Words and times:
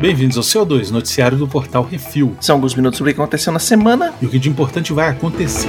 Bem-vindos 0.00 0.36
ao 0.36 0.42
CO2, 0.42 0.90
noticiário 0.90 1.38
do 1.38 1.48
portal 1.48 1.82
Refil. 1.82 2.36
São 2.40 2.56
alguns 2.56 2.74
minutos 2.74 2.98
sobre 2.98 3.12
o 3.12 3.14
que 3.14 3.20
aconteceu 3.20 3.52
na 3.52 3.58
semana 3.58 4.14
e 4.20 4.26
o 4.26 4.28
que 4.28 4.38
de 4.38 4.48
importante 4.48 4.92
vai 4.92 5.08
acontecer. 5.08 5.68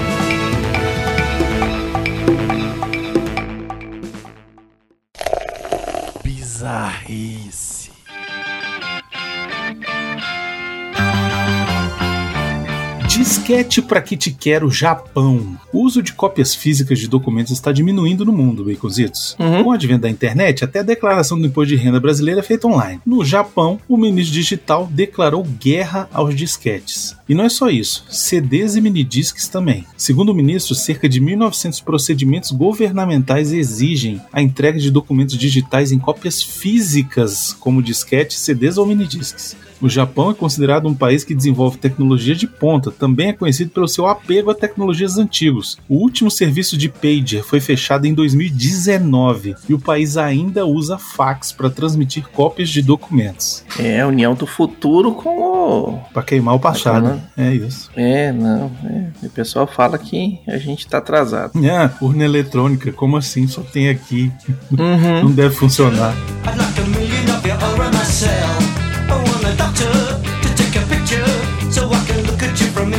Disquete 13.47 13.81
para 13.81 14.01
que 14.01 14.17
te 14.17 14.29
quero 14.29 14.69
Japão. 14.69 15.57
O 15.71 15.85
uso 15.85 16.03
de 16.03 16.11
cópias 16.11 16.53
físicas 16.53 16.99
de 16.99 17.07
documentos 17.07 17.53
está 17.53 17.71
diminuindo 17.71 18.25
no 18.25 18.33
mundo, 18.33 18.65
Baconzitos. 18.65 19.37
Uhum. 19.39 19.63
Com 19.63 19.69
o 19.69 19.71
advento 19.71 20.01
da 20.01 20.09
internet, 20.09 20.65
até 20.65 20.79
a 20.79 20.83
declaração 20.83 21.39
do 21.39 21.47
imposto 21.47 21.69
de 21.69 21.77
renda 21.77 21.97
brasileira 21.97 22.41
é 22.41 22.43
feita 22.43 22.67
online. 22.67 22.99
No 23.05 23.23
Japão, 23.23 23.79
o 23.87 23.95
ministro 23.95 24.33
digital 24.33 24.89
declarou 24.91 25.43
guerra 25.43 26.09
aos 26.11 26.35
disquetes. 26.35 27.15
E 27.27 27.35
não 27.35 27.43
é 27.43 27.49
só 27.49 27.69
isso, 27.69 28.05
CDs 28.09 28.75
e 28.75 28.81
minidiscs 28.81 29.47
também. 29.47 29.85
Segundo 29.97 30.29
o 30.29 30.35
ministro, 30.35 30.73
cerca 30.75 31.09
de 31.09 31.21
1.900 31.21 31.83
procedimentos 31.83 32.51
governamentais 32.51 33.51
exigem 33.51 34.21
a 34.31 34.41
entrega 34.41 34.79
de 34.79 34.89
documentos 34.89 35.37
digitais 35.37 35.91
em 35.91 35.99
cópias 35.99 36.41
físicas, 36.41 37.53
como 37.59 37.83
disquetes, 37.83 38.39
CDs 38.39 38.77
ou 38.77 38.85
minidiscs. 38.85 39.55
O 39.79 39.87
Japão 39.87 40.31
é 40.31 40.33
considerado 40.33 40.87
um 40.87 40.93
país 40.93 41.23
que 41.23 41.35
desenvolve 41.35 41.77
tecnologia 41.77 42.33
de 42.33 42.47
ponta, 42.47 42.89
também 42.89 43.29
é 43.29 43.33
conhecido 43.33 43.69
pelo 43.69 43.87
seu 43.87 44.07
apego 44.07 44.49
a 44.49 44.55
tecnologias 44.55 45.17
antigos. 45.17 45.77
O 45.87 45.97
último 45.97 46.31
serviço 46.31 46.75
de 46.75 46.89
pager 46.89 47.43
foi 47.43 47.59
fechado 47.59 48.05
em 48.05 48.13
2019 48.13 49.55
e 49.69 49.73
o 49.73 49.79
país 49.79 50.17
ainda 50.17 50.65
usa 50.65 50.97
fax 50.97 51.51
para 51.51 51.69
transmitir 51.69 52.27
cópias 52.29 52.69
de 52.69 52.81
documentos. 52.81 53.63
É 53.77 54.01
a 54.01 54.07
união 54.07 54.33
do 54.33 54.47
futuro 54.47 55.13
com 55.13 55.39
o. 55.39 55.99
Para 56.11 56.23
queimar 56.23 56.55
o 56.55 56.59
passado. 56.59 57.16
É 57.35 57.53
isso. 57.53 57.89
É, 57.95 58.31
não. 58.31 58.71
É. 58.83 59.25
O 59.25 59.29
pessoal 59.29 59.67
fala 59.67 59.97
que 59.97 60.39
a 60.47 60.57
gente 60.57 60.87
tá 60.87 60.97
atrasado. 60.97 61.51
É, 61.65 61.91
urna 62.01 62.25
eletrônica, 62.25 62.91
como 62.91 63.17
assim? 63.17 63.47
Só 63.47 63.61
tem 63.61 63.89
aqui. 63.89 64.31
Uhum. 64.71 65.23
Não 65.29 65.31
deve 65.31 65.55
funcionar. 65.55 66.15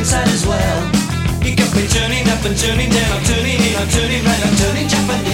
inside 0.09 0.29
as 0.29 0.47
well. 0.47 0.81
You 1.45 1.55
got 1.55 1.69
me 1.77 1.85
turning 1.87 2.27
up 2.33 2.43
and 2.45 2.57
turning 2.57 2.89
down, 2.89 3.13
I'm 3.13 3.25
turning 3.25 3.61
in, 3.61 3.77
I'm 3.77 3.89
turning 3.89 4.25
right, 4.25 4.43
I'm 4.47 4.57
turning 4.57 4.89
Japanese, 4.89 5.28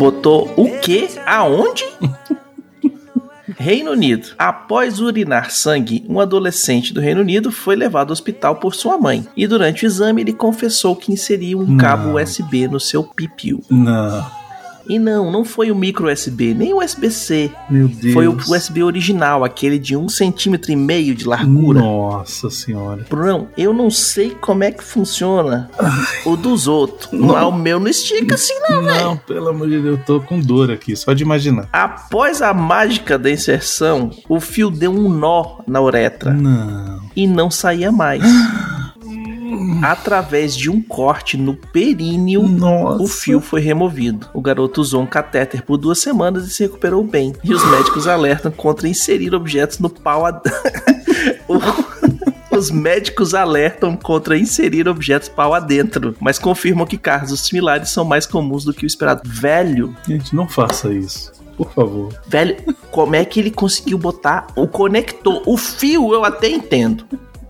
Botou 0.00 0.50
o 0.56 0.78
quê? 0.78 1.10
Aonde? 1.26 1.84
Reino 3.58 3.90
Unido. 3.90 4.28
Após 4.38 4.98
urinar 4.98 5.50
sangue, 5.50 6.06
um 6.08 6.18
adolescente 6.18 6.94
do 6.94 7.02
Reino 7.02 7.20
Unido 7.20 7.52
foi 7.52 7.76
levado 7.76 8.08
ao 8.08 8.14
hospital 8.14 8.56
por 8.56 8.74
sua 8.74 8.96
mãe. 8.96 9.26
E 9.36 9.46
durante 9.46 9.84
o 9.84 9.86
exame, 9.86 10.22
ele 10.22 10.32
confessou 10.32 10.96
que 10.96 11.12
inseria 11.12 11.58
um 11.58 11.66
Não. 11.66 11.76
cabo 11.76 12.18
USB 12.18 12.66
no 12.66 12.80
seu 12.80 13.04
pipiu. 13.04 13.62
Não. 13.68 14.39
E 14.90 14.98
não, 14.98 15.30
não 15.30 15.44
foi 15.44 15.70
o 15.70 15.74
micro 15.76 16.10
USB, 16.10 16.52
nem 16.52 16.74
o 16.74 16.82
USB-C. 16.82 17.52
Meu 17.70 17.86
Deus. 17.86 18.12
Foi 18.12 18.26
o 18.26 18.36
USB 18.36 18.82
original, 18.82 19.44
aquele 19.44 19.78
de 19.78 19.96
um 19.96 20.08
centímetro 20.08 20.72
e 20.72 20.74
meio 20.74 21.14
de 21.14 21.28
largura. 21.28 21.78
Nossa 21.78 22.50
senhora. 22.50 23.06
Brunão, 23.08 23.46
eu 23.56 23.72
não 23.72 23.88
sei 23.88 24.30
como 24.30 24.64
é 24.64 24.72
que 24.72 24.82
funciona 24.82 25.70
Ai. 25.78 26.22
o 26.26 26.36
dos 26.36 26.66
outros. 26.66 27.08
Não. 27.12 27.50
O 27.50 27.52
meu 27.52 27.78
não 27.78 27.86
estica 27.86 28.34
assim 28.34 28.58
não, 28.68 28.82
velho. 28.82 29.04
Não, 29.04 29.16
pelo 29.16 29.50
amor 29.50 29.68
de 29.68 29.80
Deus, 29.80 29.96
eu 29.96 30.04
tô 30.04 30.20
com 30.20 30.40
dor 30.40 30.72
aqui, 30.72 30.96
só 30.96 31.12
de 31.12 31.22
imaginar. 31.22 31.68
Após 31.72 32.42
a 32.42 32.52
mágica 32.52 33.16
da 33.16 33.30
inserção, 33.30 34.10
o 34.28 34.40
fio 34.40 34.72
deu 34.72 34.90
um 34.90 35.08
nó 35.08 35.60
na 35.68 35.80
uretra. 35.80 36.32
Não. 36.32 37.00
E 37.14 37.28
não 37.28 37.48
saía 37.48 37.92
mais. 37.92 38.24
Através 39.82 40.56
de 40.56 40.70
um 40.70 40.80
corte 40.80 41.36
no 41.36 41.54
períneo, 41.54 42.48
Nossa. 42.48 43.02
o 43.02 43.06
fio 43.06 43.40
foi 43.40 43.60
removido. 43.60 44.28
O 44.32 44.40
garoto 44.40 44.80
usou 44.80 45.02
um 45.02 45.06
catéter 45.06 45.62
por 45.62 45.76
duas 45.76 45.98
semanas 45.98 46.46
e 46.46 46.50
se 46.50 46.62
recuperou 46.62 47.02
bem. 47.04 47.34
E 47.42 47.54
os 47.54 47.64
médicos 47.70 48.06
alertam 48.06 48.50
contra 48.50 48.88
inserir 48.88 49.34
objetos 49.34 49.78
no 49.78 49.90
pau. 49.90 50.26
A... 50.26 50.40
Os 52.50 52.70
médicos 52.70 53.32
alertam 53.32 53.96
contra 53.96 54.36
inserir 54.36 54.88
objetos 54.88 55.28
pau 55.28 55.54
adentro, 55.54 56.16
mas 56.20 56.38
confirmam 56.38 56.84
que 56.84 56.98
casos 56.98 57.46
similares 57.46 57.90
são 57.90 58.04
mais 58.04 58.26
comuns 58.26 58.64
do 58.64 58.74
que 58.74 58.84
o 58.84 58.86
esperado. 58.86 59.22
Velho. 59.24 59.96
Gente, 60.06 60.34
não 60.34 60.48
faça 60.48 60.92
isso. 60.92 61.32
Por 61.56 61.72
favor. 61.72 62.12
Velho, 62.26 62.56
como 62.90 63.14
é 63.14 63.24
que 63.24 63.38
ele 63.38 63.50
conseguiu 63.50 63.96
botar 63.96 64.48
o 64.56 64.66
conector? 64.66 65.42
O 65.46 65.56
fio 65.56 66.12
eu 66.12 66.24
até 66.24 66.48
entendo. 66.48 67.04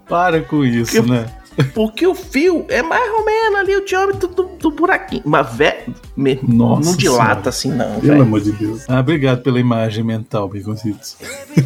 Para 0.06 0.42
com 0.42 0.64
isso, 0.64 1.02
né? 1.04 1.26
Porque 1.74 2.06
o 2.06 2.14
fio 2.14 2.64
é 2.68 2.82
mais 2.82 3.12
ou 3.12 3.24
menos 3.24 3.60
ali 3.60 3.76
o 3.76 3.84
diâmetro 3.84 4.28
do, 4.28 4.44
do 4.44 4.70
buraquinho. 4.70 5.22
Mas, 5.24 5.54
velho, 5.54 5.94
não 6.42 6.80
dilata 6.80 7.48
assim, 7.48 7.70
não. 7.70 8.00
Pelo 8.00 8.12
véio. 8.12 8.22
amor 8.22 8.40
de 8.40 8.52
Deus. 8.52 8.84
Ah, 8.88 9.00
obrigado 9.00 9.42
pela 9.42 9.58
imagem 9.58 10.04
mental, 10.04 10.48
Bigoncitos. 10.48 11.16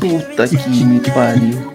Puta 0.00 0.48
que 0.48 0.84
me 0.84 1.00
pariu. 1.00 1.72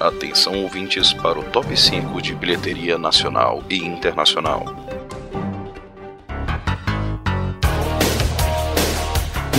Atenção 0.00 0.62
ouvintes 0.62 1.12
para 1.12 1.38
o 1.38 1.42
top 1.42 1.78
5 1.78 2.22
de 2.22 2.34
bilheteria 2.34 2.96
nacional 2.96 3.62
e 3.68 3.84
internacional. 3.84 4.64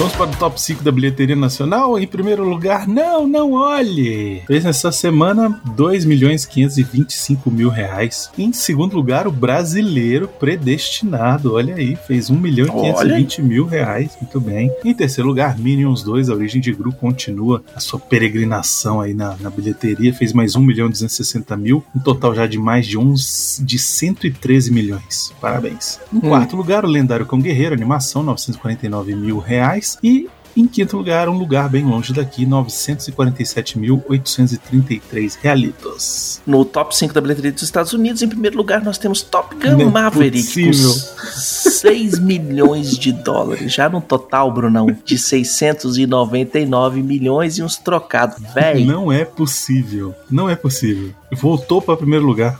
Vamos 0.01 0.16
para 0.16 0.31
o 0.31 0.35
top 0.35 0.59
5 0.59 0.84
da 0.84 0.91
bilheteria 0.91 1.35
nacional. 1.35 2.00
Em 2.00 2.07
primeiro 2.07 2.44
lugar, 2.44 2.88
não, 2.88 3.28
não 3.28 3.51
olhe. 3.51 4.41
Fez 4.47 4.63
nessa 4.63 4.91
semana 4.91 5.62
2 5.75 6.06
milhões 6.06 6.44
525 6.44 7.51
mil 7.51 7.69
reais. 7.69 8.28
Em 8.35 8.51
segundo 8.51 8.95
lugar, 8.95 9.28
o 9.28 9.31
brasileiro 9.31 10.28
predestinado. 10.28 11.53
Olha 11.53 11.75
aí, 11.75 11.95
fez 11.95 12.31
1 12.31 12.35
milhão 12.35 12.66
e 12.66 12.94
520 12.94 13.44
mil 13.44 13.67
reais. 13.67 14.17
Muito 14.19 14.41
bem. 14.41 14.72
Em 14.84 14.91
terceiro 14.91 15.28
lugar, 15.28 15.56
Minions 15.59 16.01
2, 16.01 16.31
a 16.31 16.34
origem 16.34 16.59
de 16.59 16.73
Gru 16.73 16.91
continua 16.94 17.63
a 17.75 17.79
sua 17.79 18.00
peregrinação 18.00 19.01
aí 19.01 19.13
na, 19.13 19.35
na 19.40 19.51
bilheteria. 19.51 20.11
Fez 20.11 20.34
mais 20.34 20.56
1 20.56 20.61
milhão 20.61 20.88
e 20.88 20.91
260 20.94 21.56
mil. 21.57 21.85
Um 21.95 22.00
total 22.00 22.34
já 22.34 22.47
de 22.47 22.57
mais 22.57 22.88
de, 22.88 22.97
11, 22.97 23.63
de 23.63 23.78
113 23.78 24.73
milhões. 24.73 25.31
Parabéns. 25.40 26.00
Em 26.11 26.17
hum. 26.17 26.22
quarto 26.22 26.56
lugar, 26.56 26.85
o 26.85 26.88
lendário 26.88 27.28
Cão 27.28 27.40
Guerreiro, 27.40 27.75
animação, 27.75 28.23
949 28.23 29.13
mil 29.13 29.38
reais. 29.38 29.91
E 30.03 30.29
em 30.56 30.66
quinto 30.68 30.96
lugar, 30.97 31.28
um 31.29 31.38
lugar 31.38 31.69
bem 31.69 31.85
longe 31.85 32.12
daqui, 32.13 32.46
947.833 32.46 35.38
realitos. 35.41 36.41
No 36.46 36.66
top 36.66 36.94
5 36.96 37.13
da 37.13 37.22
bilheteria 37.22 37.53
dos 37.53 37.63
Estados 37.63 37.94
Unidos, 37.94 38.22
em 38.22 38.28
primeiro 38.28 38.57
lugar, 38.57 38.84
nós 38.84 38.97
temos 38.97 39.22
Top 39.22 39.56
Gun 39.56 39.78
Não 39.78 39.81
é 39.81 39.85
Maverick, 39.85 40.62
é 40.62 40.66
com 40.66 40.74
6 40.74 42.19
milhões 42.19 42.97
de 42.97 43.13
dólares. 43.13 43.74
Já 43.74 43.88
no 43.90 44.02
total, 44.02 44.52
Brunão, 44.52 44.88
de 45.06 45.18
699 45.18 47.02
milhões 47.02 47.58
e 47.58 47.63
uns 47.63 47.78
trocados, 47.78 48.44
velho. 48.53 48.85
Não 48.85 49.09
é 49.12 49.23
possível. 49.23 50.13
Não 50.29 50.50
é 50.50 50.56
possível. 50.56 51.12
Voltou 51.31 51.81
para 51.81 51.96
primeiro 51.96 52.26
lugar 52.26 52.59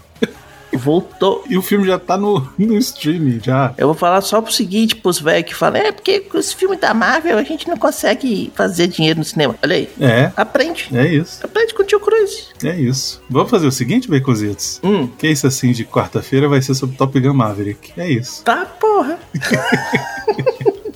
voltou. 0.82 1.44
E 1.48 1.58
o 1.58 1.62
filme 1.62 1.86
já 1.86 2.00
tá 2.00 2.18
no, 2.18 2.48
no 2.58 2.78
streaming, 2.78 3.40
já. 3.44 3.74
Eu 3.78 3.88
vou 3.88 3.96
falar 3.96 4.22
só 4.22 4.42
pro 4.42 4.52
seguinte, 4.52 4.96
pros 4.96 5.20
velhos 5.20 5.48
que 5.48 5.56
falam, 5.56 5.82
é 5.82 5.92
porque 5.92 6.22
com 6.22 6.38
esse 6.38 6.56
filme 6.56 6.76
da 6.76 6.94
Marvel 6.94 7.38
a 7.38 7.44
gente 7.44 7.68
não 7.68 7.78
consegue 7.78 8.52
fazer 8.56 8.88
dinheiro 8.88 9.20
no 9.20 9.26
cinema. 9.26 9.56
Olha 9.64 9.76
aí. 9.76 9.90
É. 10.00 10.32
Aprende. 10.36 10.90
É 10.94 11.08
isso. 11.08 11.40
Aprende 11.44 11.74
com 11.74 11.84
o 11.84 11.86
tio 11.86 12.00
Cruz. 12.00 12.50
É 12.64 12.76
isso. 12.76 13.22
Vamos 13.30 13.50
fazer 13.50 13.68
o 13.68 13.72
seguinte, 13.72 14.10
Baconzitos? 14.10 14.80
Hum. 14.84 15.08
Que 15.08 15.28
isso 15.28 15.48
assim 15.48 15.72
de 15.72 15.86
quarta-feira 15.86 16.48
vai 16.48 16.62
ser 16.62 16.74
sobre 16.74 16.98
Top 16.98 17.20
Gun 17.20 17.34
Maverick. 17.34 17.94
É 17.98 18.10
isso. 18.10 18.44
Tá, 18.44 18.66
porra. 18.66 19.20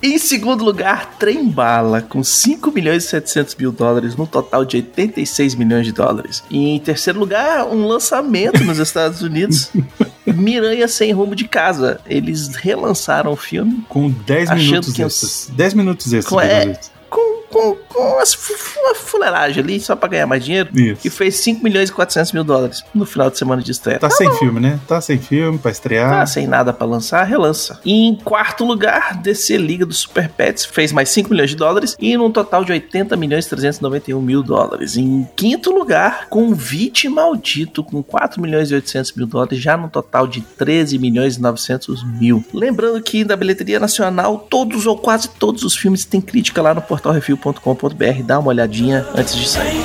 Em 0.06 0.20
segundo 0.20 0.64
lugar, 0.64 1.16
Trem 1.18 1.50
Bala, 1.50 2.00
com 2.00 2.24
5 2.24 2.72
milhões 2.72 3.06
e 3.06 3.08
700 3.08 3.56
mil 3.56 3.72
dólares, 3.72 4.16
num 4.16 4.28
total 4.28 4.64
de 4.64 4.78
86 4.78 5.56
milhões 5.56 5.84
de 5.84 5.92
dólares. 5.92 6.44
E 6.48 6.70
em 6.70 6.80
terceiro 6.80 7.18
lugar, 7.18 7.66
um 7.66 7.88
lançamento 7.88 8.64
nos 8.64 8.78
Estados 8.78 9.24
Unidos. 9.24 9.72
Miranha 10.28 10.88
Sem 10.88 11.12
Rumo 11.12 11.36
de 11.36 11.48
Casa. 11.48 12.00
Eles 12.06 12.56
relançaram 12.56 13.32
o 13.32 13.36
filme. 13.36 13.84
Com 13.90 14.12
10 14.12 14.52
minutos 14.52 15.00
extras. 15.00 15.52
10 15.56 15.74
minutos 15.74 16.14
extras. 16.14 16.44
É, 16.44 16.80
com, 17.56 17.74
com 17.88 18.22
uma 18.82 18.96
fuleiragem 18.96 19.64
ali 19.64 19.80
só 19.80 19.96
pra 19.96 20.10
ganhar 20.10 20.28
mais 20.28 20.44
dinheiro. 20.44 20.70
Isso. 20.74 21.02
Que 21.02 21.10
fez 21.10 21.38
5 21.38 21.64
milhões 21.64 21.88
e 21.88 21.94
400 21.94 22.34
mil 22.34 22.44
dólares 22.44 22.84
no 22.94 23.06
final 23.06 23.30
de 23.30 23.38
semana 23.38 23.62
de 23.62 23.72
estreia. 23.72 23.98
Tá, 23.98 24.10
tá 24.10 24.16
sem 24.16 24.28
bom. 24.28 24.36
filme, 24.36 24.60
né? 24.60 24.78
Tá 24.86 25.00
sem 25.00 25.18
filme 25.18 25.58
pra 25.58 25.72
estrear. 25.72 26.10
Tá 26.10 26.26
sem 26.26 26.48
nada 26.48 26.74
pra 26.74 26.86
lançar, 26.86 27.24
relança. 27.24 27.80
E 27.86 28.08
em 28.08 28.16
quarto 28.16 28.66
lugar, 28.66 29.16
DC 29.22 29.58
Liga 29.58 29.86
dos 29.86 30.00
Super 30.00 30.28
Pets 30.28 30.66
fez 30.66 30.92
mais 30.92 31.08
5 31.10 31.30
milhões 31.30 31.52
de 31.52 31.56
dólares 31.56 31.96
e 31.98 32.18
num 32.18 32.30
total 32.30 32.66
de 32.66 32.74
80 32.74 33.16
milhões 33.16 33.46
e 33.46 33.50
391 33.50 34.22
mil 34.22 34.44
dólares. 34.44 34.98
Em 34.98 35.26
quinto 35.34 35.72
lugar, 35.72 36.28
Convite 36.28 37.08
Maldito 37.08 37.86
com 37.86 38.04
4 38.04 38.42
milhões 38.42 38.70
e 38.70 38.76
800 38.76 39.14
mil 39.14 39.28
dólares, 39.28 39.60
já 39.60 39.78
num 39.78 39.88
total 39.88 40.28
de 40.28 40.42
13 40.42 41.00
milhões 41.00 41.38
e 41.38 41.42
900 41.42 42.04
mil. 42.20 42.44
Lembrando 42.54 43.02
que 43.02 43.24
da 43.24 43.38
bilheteria 43.38 43.80
nacional, 43.80 44.46
todos 44.50 44.86
ou 44.86 44.98
quase 44.98 45.30
todos 45.30 45.64
os 45.64 45.76
filmes 45.76 46.04
têm 46.04 46.20
crítica 46.20 46.62
lá 46.62 46.74
no 46.74 46.82
portalrefil.com.br. 46.82 47.45
Dá 48.24 48.40
uma 48.40 48.50
olhadinha 48.50 49.06
antes 49.16 49.36
de 49.36 49.48
sair. 49.48 49.84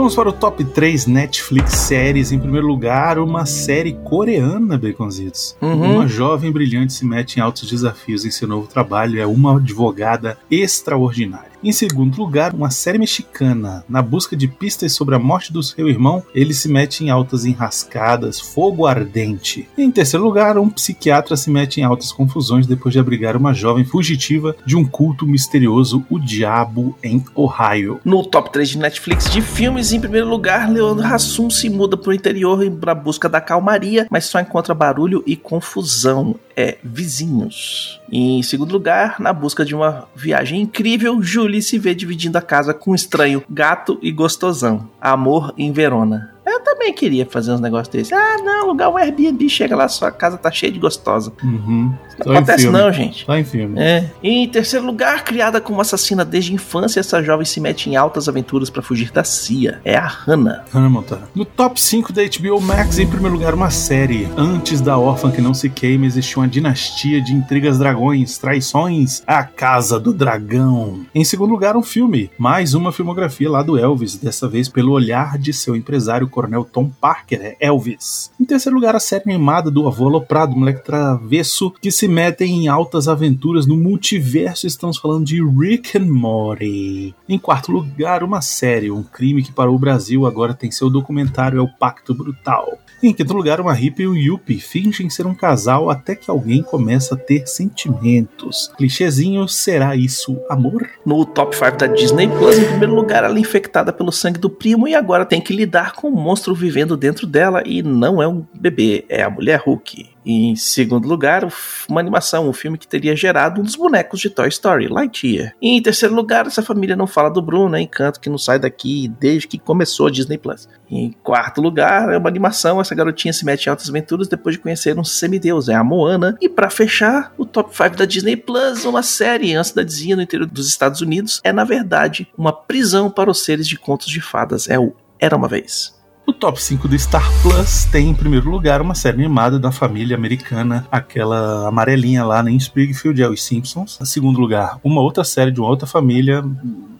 Vamos 0.00 0.14
para 0.14 0.30
o 0.30 0.32
top 0.32 0.64
3 0.64 1.06
Netflix 1.06 1.74
séries. 1.74 2.32
Em 2.32 2.38
primeiro 2.38 2.66
lugar, 2.66 3.18
uma 3.18 3.44
série 3.44 3.92
coreana, 3.92 4.78
Baconzitos. 4.78 5.54
Uhum. 5.60 5.96
Uma 5.96 6.08
jovem 6.08 6.50
brilhante 6.50 6.94
se 6.94 7.04
mete 7.04 7.36
em 7.36 7.40
altos 7.40 7.70
desafios 7.70 8.24
em 8.24 8.30
seu 8.30 8.48
novo 8.48 8.66
trabalho. 8.66 9.20
É 9.20 9.26
uma 9.26 9.58
advogada 9.58 10.38
extraordinária. 10.50 11.49
Em 11.62 11.72
segundo 11.72 12.16
lugar, 12.16 12.54
uma 12.54 12.70
série 12.70 12.98
mexicana. 12.98 13.84
Na 13.86 14.00
busca 14.00 14.34
de 14.34 14.48
pistas 14.48 14.94
sobre 14.94 15.14
a 15.14 15.18
morte 15.18 15.52
do 15.52 15.62
seu 15.62 15.88
irmão, 15.88 16.22
ele 16.34 16.54
se 16.54 16.68
mete 16.68 17.04
em 17.04 17.10
altas 17.10 17.44
enrascadas, 17.44 18.40
fogo 18.40 18.86
ardente. 18.86 19.68
Em 19.76 19.90
terceiro 19.90 20.24
lugar, 20.24 20.56
um 20.56 20.70
psiquiatra 20.70 21.36
se 21.36 21.50
mete 21.50 21.78
em 21.78 21.84
altas 21.84 22.12
confusões 22.12 22.66
depois 22.66 22.94
de 22.94 22.98
abrigar 22.98 23.36
uma 23.36 23.52
jovem 23.52 23.84
fugitiva 23.84 24.56
de 24.64 24.74
um 24.74 24.86
culto 24.86 25.26
misterioso, 25.26 26.02
o 26.08 26.18
Diabo, 26.18 26.96
em 27.04 27.22
Ohio. 27.34 28.00
No 28.06 28.24
top 28.24 28.50
3 28.50 28.70
de 28.70 28.78
Netflix 28.78 29.30
de 29.30 29.42
filmes, 29.42 29.92
em 29.92 30.00
primeiro 30.00 30.28
lugar, 30.28 30.70
Leandro 30.70 31.06
Hassum 31.06 31.50
se 31.50 31.68
muda 31.68 31.94
para 31.94 32.10
o 32.10 32.14
interior 32.14 32.64
em 32.64 32.70
busca 33.04 33.28
da 33.28 33.40
calmaria, 33.40 34.06
mas 34.10 34.24
só 34.24 34.40
encontra 34.40 34.74
barulho 34.74 35.22
e 35.26 35.36
confusão. 35.36 36.34
É 36.60 36.76
Vizinhos. 36.84 37.98
Em 38.12 38.42
segundo 38.42 38.72
lugar, 38.72 39.18
na 39.18 39.32
busca 39.32 39.64
de 39.64 39.74
uma 39.74 40.06
viagem 40.14 40.60
incrível, 40.60 41.22
Julie 41.22 41.62
se 41.62 41.78
vê 41.78 41.94
dividindo 41.94 42.36
a 42.36 42.42
casa 42.42 42.74
com 42.74 42.90
um 42.90 42.94
estranho 42.94 43.42
gato 43.48 43.98
e 44.02 44.12
gostosão. 44.12 44.90
Amor 45.00 45.54
em 45.56 45.72
Verona. 45.72 46.34
Eu 46.44 46.60
também 46.60 46.92
queria 46.92 47.24
fazer 47.24 47.52
uns 47.52 47.60
negócios 47.60 47.88
desses. 47.88 48.12
Ah, 48.12 48.36
não, 48.44 48.59
alugar 48.70 48.90
um 48.90 48.96
Airbnb, 48.96 49.48
chega 49.48 49.76
lá, 49.76 49.88
sua 49.88 50.10
casa 50.10 50.38
tá 50.38 50.50
cheia 50.50 50.72
de 50.72 50.78
gostosa. 50.78 51.32
Uhum. 51.42 51.92
Não 52.24 52.36
acontece 52.36 52.68
não, 52.68 52.92
gente. 52.92 53.24
Só 53.24 53.36
em 53.36 53.44
filme. 53.44 53.80
É. 53.80 54.10
E 54.22 54.28
em 54.28 54.48
terceiro 54.48 54.86
lugar, 54.86 55.24
criada 55.24 55.60
como 55.60 55.80
assassina 55.80 56.24
desde 56.24 56.52
a 56.52 56.54
infância, 56.54 57.00
essa 57.00 57.22
jovem 57.22 57.44
se 57.44 57.60
mete 57.60 57.88
em 57.88 57.96
altas 57.96 58.28
aventuras 58.28 58.70
para 58.70 58.82
fugir 58.82 59.10
da 59.10 59.24
CIA. 59.24 59.80
É 59.84 59.96
a 59.96 60.06
Hannah. 60.06 60.64
Hannah 60.72 60.88
Montana. 60.88 61.28
No 61.34 61.44
top 61.44 61.80
5 61.80 62.12
da 62.12 62.22
HBO 62.22 62.60
Max, 62.60 62.98
em 62.98 63.06
primeiro 63.06 63.36
lugar, 63.36 63.54
uma 63.54 63.70
série. 63.70 64.28
Antes 64.36 64.80
da 64.80 64.98
órfã 64.98 65.30
que 65.30 65.40
não 65.40 65.54
se 65.54 65.68
queima, 65.68 66.06
existiu 66.06 66.40
uma 66.40 66.48
dinastia 66.48 67.20
de 67.20 67.32
intrigas 67.32 67.78
dragões, 67.78 68.38
traições, 68.38 69.22
a 69.26 69.42
Casa 69.42 69.98
do 69.98 70.12
Dragão. 70.12 71.00
Em 71.14 71.24
segundo 71.24 71.50
lugar, 71.50 71.76
um 71.76 71.82
filme. 71.82 72.30
Mais 72.38 72.74
uma 72.74 72.92
filmografia 72.92 73.50
lá 73.50 73.62
do 73.62 73.78
Elvis, 73.78 74.16
dessa 74.16 74.48
vez 74.48 74.68
pelo 74.68 74.92
olhar 74.92 75.38
de 75.38 75.52
seu 75.52 75.74
empresário 75.74 76.28
coronel 76.28 76.64
Tom 76.64 76.90
Parker, 77.00 77.40
é 77.40 77.56
Elvis. 77.60 78.30
Em 78.38 78.44
terceiro 78.60 78.76
lugar, 78.76 78.94
a 78.94 79.00
série 79.00 79.22
animada 79.24 79.70
do 79.70 79.88
avô 79.88 80.06
aloprado, 80.06 80.54
moleque 80.54 80.84
travesso, 80.84 81.70
que 81.80 81.90
se 81.90 82.06
metem 82.06 82.64
em 82.64 82.68
altas 82.68 83.08
aventuras 83.08 83.66
no 83.66 83.74
multiverso. 83.74 84.66
Estamos 84.66 84.98
falando 84.98 85.24
de 85.24 85.42
Rick 85.42 85.96
and 85.96 86.04
Morty. 86.04 87.14
Em 87.26 87.38
quarto 87.38 87.72
lugar, 87.72 88.22
uma 88.22 88.42
série, 88.42 88.90
um 88.90 89.02
crime 89.02 89.42
que 89.42 89.50
parou 89.50 89.76
o 89.76 89.78
Brasil, 89.78 90.26
agora 90.26 90.52
tem 90.52 90.70
seu 90.70 90.90
documentário, 90.90 91.58
é 91.58 91.62
o 91.62 91.68
Pacto 91.68 92.12
Brutal. 92.12 92.78
Em 93.02 93.14
quinto 93.14 93.32
lugar, 93.32 93.62
uma 93.62 93.72
hippie 93.72 94.02
e 94.02 94.06
o 94.06 94.14
Yuppie 94.14 94.60
fingem 94.60 95.08
ser 95.08 95.26
um 95.26 95.34
casal 95.34 95.88
até 95.88 96.14
que 96.14 96.30
alguém 96.30 96.62
começa 96.62 97.14
a 97.14 97.18
ter 97.18 97.46
sentimentos. 97.46 98.70
Clichêzinho, 98.76 99.48
será 99.48 99.96
isso 99.96 100.38
amor? 100.50 100.86
No 101.04 101.24
top 101.24 101.56
5 101.56 101.78
da 101.78 101.86
Disney 101.86 102.28
Plus, 102.28 102.58
em 102.58 102.66
primeiro 102.66 102.94
lugar, 102.94 103.24
ela 103.24 103.38
é 103.38 103.40
infectada 103.40 103.90
pelo 103.90 104.12
sangue 104.12 104.38
do 104.38 104.50
primo 104.50 104.86
e 104.86 104.94
agora 104.94 105.24
tem 105.24 105.40
que 105.40 105.56
lidar 105.56 105.94
com 105.94 106.08
um 106.08 106.14
monstro 106.14 106.54
vivendo 106.54 106.94
dentro 106.94 107.26
dela 107.26 107.62
e 107.64 107.82
não 107.82 108.22
é 108.22 108.28
um 108.28 108.44
bebê, 108.52 109.06
é 109.08 109.22
a 109.22 109.30
mulher 109.30 109.62
Hulk. 109.64 110.10
Em 110.24 110.54
segundo 110.54 111.08
lugar, 111.08 111.48
uma 111.88 112.00
animação, 112.00 112.48
um 112.48 112.52
filme 112.52 112.78
que 112.78 112.86
teria 112.86 113.16
gerado 113.16 113.60
um 113.60 113.64
dos 113.64 113.76
bonecos 113.76 114.20
de 114.20 114.30
Toy 114.30 114.48
Story, 114.48 114.88
Lightyear. 114.88 115.54
E 115.60 115.70
em 115.76 115.82
terceiro 115.82 116.14
lugar, 116.14 116.46
essa 116.46 116.62
família 116.62 116.96
não 116.96 117.06
fala 117.06 117.30
do 117.30 117.42
Bruno, 117.42 117.76
é 117.76 117.80
Encanto 117.80 118.20
que 118.20 118.30
não 118.30 118.38
sai 118.38 118.58
daqui 118.58 119.08
desde 119.18 119.48
que 119.48 119.58
começou 119.58 120.06
a 120.06 120.10
Disney 120.10 120.38
Plus. 120.38 120.68
Em 120.90 121.12
quarto 121.22 121.60
lugar, 121.60 122.12
é 122.12 122.18
uma 122.18 122.28
animação, 122.28 122.80
essa 122.80 122.94
garotinha 122.94 123.32
se 123.32 123.44
mete 123.44 123.66
em 123.66 123.70
altas 123.70 123.88
aventuras 123.88 124.28
depois 124.28 124.56
de 124.56 124.62
conhecer 124.62 124.98
um 124.98 125.04
semideus, 125.04 125.68
é 125.68 125.74
a 125.74 125.84
Moana. 125.84 126.36
E 126.40 126.48
para 126.48 126.70
fechar, 126.70 127.32
o 127.38 127.44
top 127.44 127.74
5 127.74 127.96
da 127.96 128.04
Disney 128.04 128.36
Plus, 128.36 128.84
uma 128.84 129.02
série 129.02 129.54
antes 129.54 129.72
da 129.72 129.80
cidadezinha 129.80 130.16
no 130.16 130.22
interior 130.22 130.46
dos 130.46 130.68
Estados 130.68 131.00
Unidos, 131.00 131.40
é 131.42 131.52
na 131.52 131.64
verdade 131.64 132.28
uma 132.36 132.52
prisão 132.52 133.10
para 133.10 133.30
os 133.30 133.44
seres 133.44 133.66
de 133.66 133.76
contos 133.76 134.06
de 134.06 134.20
fadas, 134.20 134.68
é 134.68 134.78
o 134.78 134.94
Era 135.18 135.36
uma 135.36 135.48
vez. 135.48 135.99
O 136.26 136.32
top 136.32 136.62
5 136.62 136.86
do 136.86 136.98
Star 136.98 137.28
Plus 137.42 137.84
tem 137.86 138.08
em 138.08 138.14
primeiro 138.14 138.50
lugar 138.50 138.80
uma 138.80 138.94
série 138.94 139.16
animada 139.16 139.58
da 139.58 139.72
família 139.72 140.16
americana, 140.16 140.86
aquela 140.90 141.66
amarelinha 141.66 142.24
lá 142.24 142.48
em 142.48 142.56
Springfield, 142.56 143.22
é 143.22 143.28
os 143.28 143.42
Simpsons. 143.42 143.98
Em 144.00 144.04
segundo 144.04 144.38
lugar, 144.38 144.78
uma 144.84 145.00
outra 145.00 145.24
série 145.24 145.50
de 145.50 145.60
uma 145.60 145.68
outra 145.68 145.86
família 145.86 146.44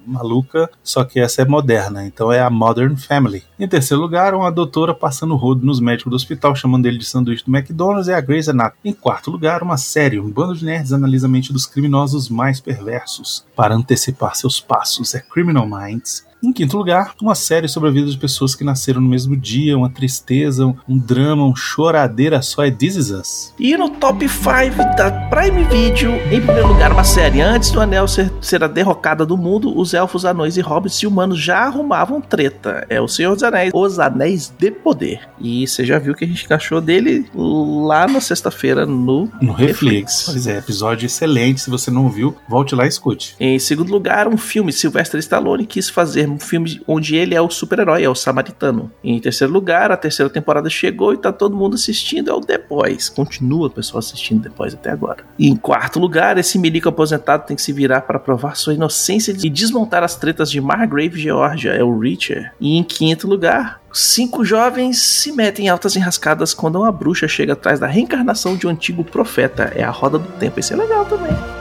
maluca, 0.06 0.68
só 0.82 1.04
que 1.04 1.20
essa 1.20 1.42
é 1.42 1.44
moderna, 1.44 2.04
então 2.04 2.32
é 2.32 2.40
a 2.40 2.50
Modern 2.50 2.96
Family. 2.96 3.44
Em 3.58 3.68
terceiro 3.68 4.02
lugar, 4.02 4.34
uma 4.34 4.50
doutora 4.50 4.94
passando 4.94 5.36
rodo 5.36 5.64
nos 5.64 5.80
médicos 5.80 6.10
do 6.10 6.16
hospital, 6.16 6.56
chamando 6.56 6.86
ele 6.86 6.98
de 6.98 7.04
sanduíche 7.04 7.44
do 7.44 7.54
McDonald's, 7.54 8.08
é 8.08 8.14
a 8.14 8.20
Grey's 8.20 8.48
Anatomy. 8.48 8.80
Em 8.84 8.92
quarto 8.92 9.30
lugar, 9.30 9.62
uma 9.62 9.76
série, 9.76 10.18
um 10.18 10.30
bando 10.30 10.54
de 10.54 10.64
nerds 10.64 10.92
analisa 10.92 11.26
a 11.26 11.30
mente 11.30 11.52
dos 11.52 11.66
criminosos 11.66 12.28
mais 12.28 12.60
perversos 12.60 13.46
para 13.54 13.74
antecipar 13.74 14.34
seus 14.34 14.60
passos, 14.60 15.14
é 15.14 15.20
Criminal 15.20 15.66
Minds. 15.66 16.28
Em 16.42 16.54
quinto 16.54 16.76
lugar, 16.76 17.14
uma 17.20 17.34
série 17.34 17.68
sobre 17.68 17.90
a 17.90 17.92
vida 17.92 18.10
de 18.10 18.16
pessoas 18.16 18.54
que 18.54 18.64
nasceram 18.64 18.98
no 18.98 19.08
mesmo 19.08 19.36
dia, 19.36 19.76
uma 19.76 19.90
tristeza, 19.90 20.74
um 20.88 20.98
drama, 20.98 21.44
um 21.44 21.54
choradeira 21.54 22.40
só 22.40 22.64
é 22.64 22.70
This 22.70 22.96
Is 22.96 23.10
Us. 23.10 23.54
E 23.58 23.76
no 23.76 23.90
top 23.90 24.26
5 24.26 24.96
da 24.96 25.10
Prime 25.28 25.64
Video, 25.64 26.12
em 26.32 26.40
primeiro 26.40 26.68
lugar, 26.68 26.92
uma 26.92 27.04
série. 27.04 27.42
Antes 27.42 27.70
do 27.70 27.80
anel 27.80 28.08
ser, 28.08 28.32
ser 28.40 28.64
a 28.64 28.66
derrocada 28.66 29.26
do 29.26 29.36
mundo, 29.36 29.78
os 29.78 29.92
elfos, 29.92 30.24
anões 30.24 30.56
e 30.56 30.62
hobbits 30.62 30.96
e 31.02 31.06
humanos 31.06 31.38
já 31.38 31.58
arrumavam 31.58 32.22
treta. 32.22 32.86
É 32.88 32.98
o 33.00 33.08
Senhor 33.08 33.34
dos 33.34 33.42
Anéis, 33.42 33.70
Os 33.74 33.98
Anéis 33.98 34.50
de 34.58 34.70
Poder. 34.70 35.28
E 35.38 35.66
você 35.66 35.84
já 35.84 35.98
viu 35.98 36.14
que 36.14 36.24
a 36.24 36.28
gente 36.28 36.50
achou 36.50 36.80
dele 36.80 37.26
lá 37.34 38.06
na 38.06 38.20
sexta-feira 38.20 38.86
no, 38.86 39.30
no 39.42 39.52
Reflex. 39.52 40.24
Pois 40.24 40.46
é, 40.46 40.56
episódio 40.56 41.04
excelente. 41.04 41.60
Se 41.60 41.68
você 41.68 41.90
não 41.90 42.08
viu, 42.08 42.34
volte 42.48 42.74
lá 42.74 42.86
e 42.86 42.88
escute. 42.88 43.36
Em 43.38 43.58
segundo 43.58 43.92
lugar, 43.92 44.26
um 44.26 44.38
filme. 44.38 44.72
Sylvester 44.72 45.20
Stallone 45.20 45.66
quis 45.66 45.90
fazer 45.90 46.29
um 46.30 46.38
filme 46.38 46.80
onde 46.86 47.16
ele 47.16 47.34
é 47.34 47.40
o 47.40 47.50
super-herói, 47.50 48.02
é 48.02 48.08
o 48.08 48.14
samaritano. 48.14 48.90
E 49.02 49.12
em 49.12 49.20
terceiro 49.20 49.52
lugar, 49.52 49.90
a 49.90 49.96
terceira 49.96 50.30
temporada 50.30 50.70
chegou 50.70 51.12
e 51.12 51.18
tá 51.18 51.32
todo 51.32 51.56
mundo 51.56 51.74
assistindo, 51.74 52.30
é 52.30 52.32
o 52.34 52.40
The 52.40 52.58
Boys. 52.58 53.08
Continua 53.08 53.66
o 53.66 53.70
pessoal 53.70 53.98
assistindo 53.98 54.42
The 54.42 54.50
Boys 54.50 54.74
até 54.74 54.90
agora. 54.90 55.24
E 55.38 55.48
em 55.48 55.56
quarto 55.56 55.98
lugar, 55.98 56.38
esse 56.38 56.58
milico 56.58 56.88
aposentado 56.88 57.46
tem 57.46 57.56
que 57.56 57.62
se 57.62 57.72
virar 57.72 58.02
para 58.02 58.18
provar 58.18 58.56
sua 58.56 58.74
inocência 58.74 59.32
e 59.32 59.50
desmontar 59.50 60.02
as 60.02 60.16
tretas 60.16 60.50
de 60.50 60.60
Margrave, 60.60 61.20
Georgia, 61.20 61.72
é 61.72 61.82
o 61.82 61.98
Richard. 61.98 62.50
E 62.60 62.76
em 62.76 62.82
quinto 62.82 63.26
lugar, 63.26 63.80
Cinco 63.92 64.44
jovens 64.44 65.02
se 65.02 65.32
metem 65.32 65.66
em 65.66 65.68
altas 65.68 65.96
enrascadas 65.96 66.54
quando 66.54 66.76
uma 66.76 66.92
bruxa 66.92 67.26
chega 67.26 67.54
atrás 67.54 67.80
da 67.80 67.88
reencarnação 67.88 68.56
de 68.56 68.66
um 68.66 68.70
antigo 68.70 69.02
profeta. 69.02 69.72
É 69.74 69.82
a 69.82 69.90
roda 69.90 70.16
do 70.18 70.28
tempo. 70.38 70.60
Isso 70.60 70.72
é 70.72 70.76
legal 70.76 71.04
também. 71.06 71.59